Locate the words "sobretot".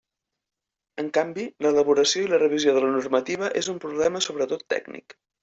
4.31-4.67